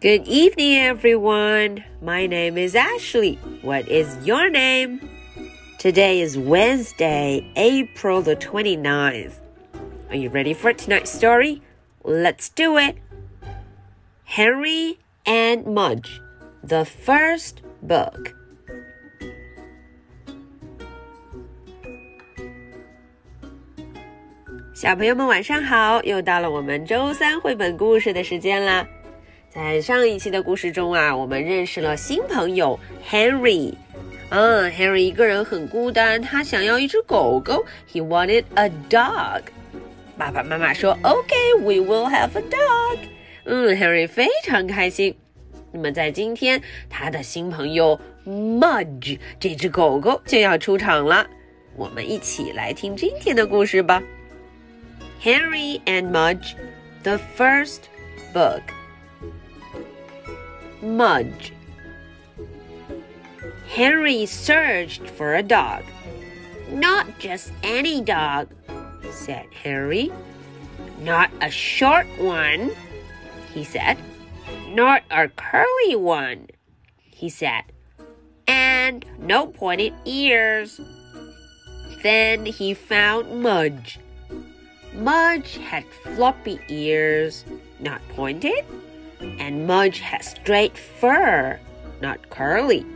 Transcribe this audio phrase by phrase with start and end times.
[0.00, 1.84] Good evening, everyone.
[2.00, 3.34] My name is Ashley.
[3.60, 5.06] What is your name?
[5.78, 9.34] Today is Wednesday, April the 29th.
[10.08, 11.60] Are you ready for tonight's story?
[12.02, 12.96] Let's do it.
[14.24, 16.22] Henry and Mudge,
[16.64, 18.34] the first book.
[24.72, 24.96] 小
[29.52, 33.74] 在上一期的故事中啊，我们认识了新朋友 Henry。
[34.28, 37.66] 嗯，Henry 一个人很孤单，他想要一只狗狗。
[37.92, 39.42] He wanted a dog。
[40.16, 42.98] 爸爸妈妈说：“OK，we will have a dog。”
[43.42, 45.16] 嗯，Henry 非常开心。
[45.72, 51.26] 那么在今天，他的新朋友 Mudge 这只狗狗就要出场了。
[51.74, 54.00] 我们一起来听今天的故事吧。
[55.20, 56.54] Henry and Mudge,
[57.02, 57.80] the first
[58.32, 58.60] book.
[60.82, 61.52] Mudge.
[63.68, 65.84] Henry searched for a dog.
[66.70, 68.48] Not just any dog,
[69.10, 70.10] said Henry.
[71.00, 72.70] Not a short one,
[73.52, 73.96] he said.
[74.68, 76.48] Not a curly one,
[77.10, 77.64] he said.
[78.46, 80.80] And no pointed ears.
[82.02, 83.98] Then he found Mudge.
[84.94, 87.44] Mudge had floppy ears,
[87.78, 88.64] not pointed,
[89.20, 91.58] and Mudge had straight fur,
[92.00, 92.86] not curly.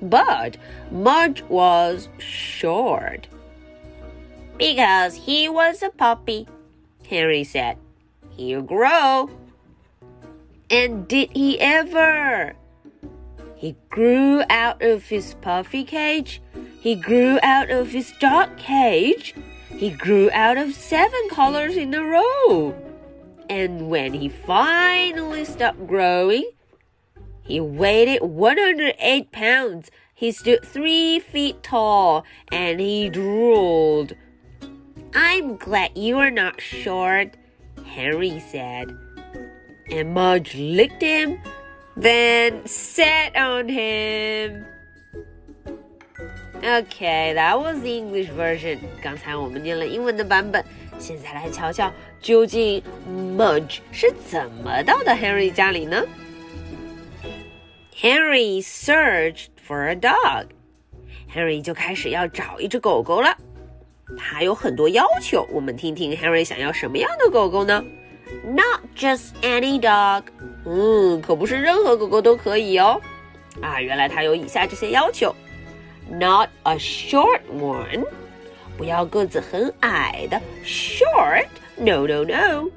[0.00, 0.56] But
[0.90, 3.28] Mudge was short.
[4.56, 6.46] Because he was a puppy,
[7.08, 7.76] Henry said.
[8.30, 9.30] He'll grow.
[10.70, 12.54] And did he ever?
[13.56, 16.40] He grew out of his puffy cage.
[16.80, 19.34] He grew out of his dog cage.
[19.68, 22.74] He grew out of seven colors in a row.
[23.48, 26.50] And when he finally stopped growing,
[27.42, 29.90] he weighed 108 pounds.
[30.14, 34.14] He stood three feet tall and he drooled.
[35.14, 37.36] I'm glad you are not short,
[37.86, 38.96] Henry said.
[39.90, 41.40] And Mudge licked him,
[41.96, 44.66] then sat on him.
[46.60, 48.78] Okay, that was the English version.
[49.02, 50.62] 刚才我们念了英文的版本，
[50.98, 56.04] 现在来瞧瞧究竟 Mudge 是怎么到的 Henry 家里呢
[57.96, 60.46] ？Henry searched for a dog.
[61.32, 63.36] Henry 就开始要找一只狗狗了。
[64.16, 67.84] 他有很多要求，我们听听 Henry 想要什么样的狗狗呢
[68.44, 70.24] ？Not just any dog.
[70.66, 73.00] 嗯，可不是任何狗狗都可以哦。
[73.62, 75.34] 啊，原来他有以下这些要求。
[76.10, 78.04] not a short one.
[78.76, 81.46] 不要个子很矮的，short。
[81.76, 82.70] No, no, no.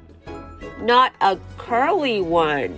[0.84, 2.70] Not a curly one.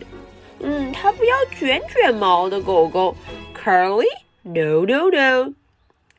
[0.61, 3.17] Mm, 嗯，它不要卷卷毛的狗狗。
[3.55, 4.07] Curly?
[4.43, 5.55] No, no, no.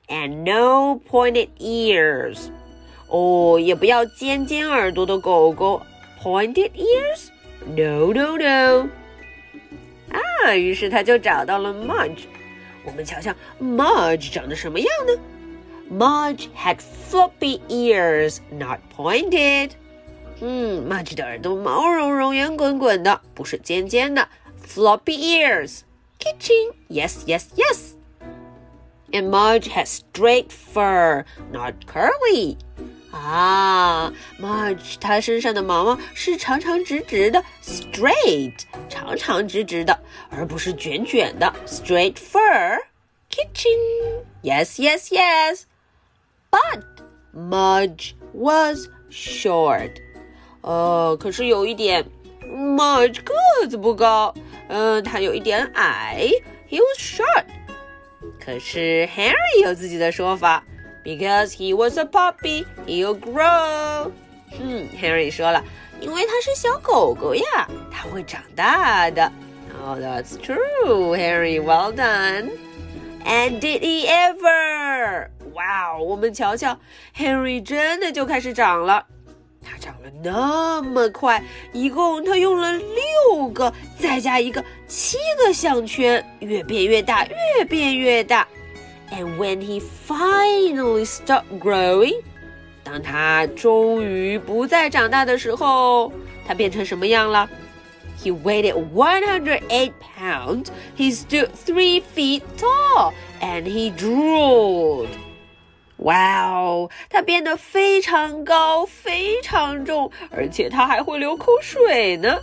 [0.07, 2.49] And no pointed ears.
[3.07, 5.81] Oh, 哦，也不要尖尖耳朵的狗狗。
[6.23, 7.29] Pointed ears?
[7.67, 8.89] No, no, no.
[10.11, 12.25] 啊，于是他就找到了 Mudge。
[12.84, 15.12] 我们瞧瞧 Mudge 长得什么样呢？
[15.92, 16.78] Mudge had
[17.10, 19.72] floppy ears, not pointed.
[20.40, 24.28] 嗯，Mudge 的耳朵毛茸茸、圆滚滚的，不是尖尖的。
[24.66, 25.80] Floppy ears,
[26.18, 26.72] kitching.
[26.88, 27.94] Yes, yes, yes.
[29.12, 32.56] And Mudge had straight fur, not curly.
[33.11, 38.53] 啊，Mudge 它身上的毛毛是长长直直的，straight
[38.89, 39.97] 长长直直的，
[40.29, 42.77] 而不是卷卷的，straight fur。
[43.29, 45.63] Kitchen, yes, yes, yes.
[46.51, 46.83] But
[47.33, 49.91] Mudge was short.
[50.61, 52.05] 呃，可是有一点
[52.43, 54.33] ，Mudge 个子不高，
[54.67, 56.29] 嗯、他有一点矮
[56.69, 57.45] ，he was short。
[58.39, 60.63] 可是 Harry 有自己的说法。
[61.05, 64.11] Because he was a puppy, he'll grow.
[64.59, 65.63] 嗯，Harry 说了，
[66.01, 69.31] 因为他是小狗狗呀，它会长大的。
[69.85, 71.61] Oh, that's true, Harry.
[71.61, 72.49] Well done.
[73.23, 75.29] And did he ever?
[75.53, 76.77] 哇，我们瞧瞧
[77.15, 79.05] ，Henry 真的就开始长了。
[79.61, 81.43] 它长了那么快，
[81.73, 88.47] 一共它用了六个，再加一个七个项圈，越变越大，越变越大。
[89.14, 92.22] and when he finally stopped growing，
[92.82, 96.12] 当他终于不再长大的时候，
[96.46, 97.48] 他变成什么样了？
[98.22, 100.66] He weighed 108 pounds.
[100.96, 105.08] He stood three feet tall, and he drooled.
[105.96, 112.38] 哇哦，他变得非常高，非常重，而且他还会流口水呢。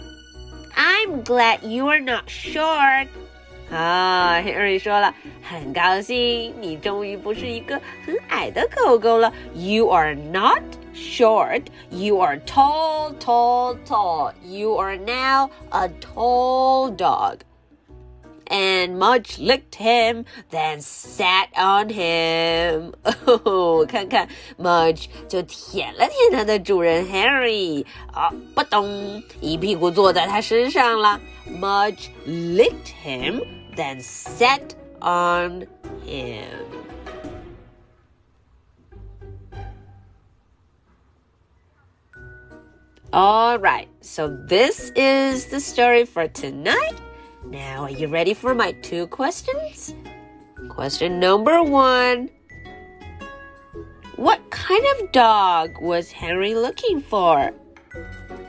[0.75, 3.07] I'm glad you are not short.
[3.71, 5.13] 啊，Henry 说了，
[5.43, 9.33] 很高兴你终于不是一个很矮的狗狗了。
[9.53, 10.61] You are not
[10.93, 11.63] short.
[11.89, 14.31] You are tall, tall, tall.
[14.41, 17.39] You are now a tall dog.
[18.49, 22.93] And Mudge licked him, then sat on him.
[23.25, 31.19] 哦，看看 Mudge 就舔了舔他的主人 Harry，啊，不咚，一屁股坐在他身上了。
[31.59, 33.41] Mudge licked him
[33.76, 35.66] then set on
[36.04, 36.82] him.
[43.12, 46.98] All right, so this is the story for tonight.
[47.44, 49.94] Now, are you ready for my two questions?
[50.70, 52.30] Question number one
[54.16, 57.52] What kind of dog was Henry looking for?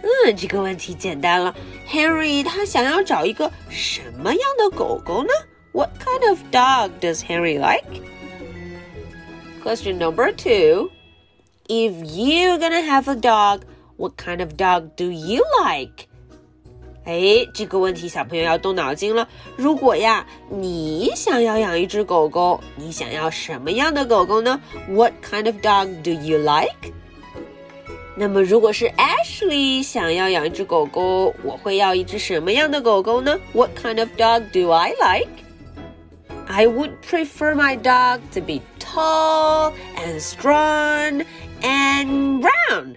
[0.02, 1.54] 嗯，这个问题简单了。
[1.88, 5.30] Henry 他想要找一个什么样的狗狗呢？
[5.72, 8.02] What kind of dog does Henry like?
[9.62, 10.90] Question number two.
[11.68, 13.62] If you're gonna have a dog,
[13.96, 16.06] what kind of dog do you like?
[17.04, 19.28] 哎，这个问题小朋友要动脑筋了。
[19.56, 24.60] 如果呀，你想要养一只狗狗，你想要什么样的狗狗呢？
[24.88, 26.92] What kind of dog do you like?
[28.16, 33.38] 那么，如果是 Ashley 想要养一只狗狗，我会要一只什么样的狗狗呢？
[33.52, 35.28] What kind of dog do I like?
[36.46, 41.24] I would prefer my dog to be tall and strong
[41.62, 42.96] and brown.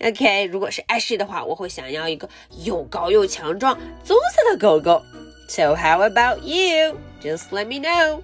[0.00, 2.28] OK，如果是 Ashley 的话，我会想要一个
[2.64, 5.02] 又高又强壮、棕色的狗狗。
[5.48, 6.96] So how about you?
[7.22, 8.22] Just let me know.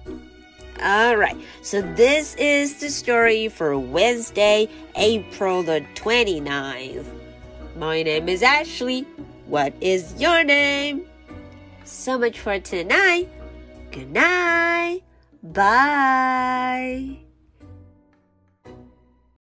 [0.80, 7.04] All right, so this is the story for Wednesday, April the 29th.
[7.76, 9.02] My name is Ashley.
[9.46, 11.04] What is your name?
[11.84, 13.28] So much for tonight.
[13.90, 15.02] Good night.
[15.42, 17.27] Bye.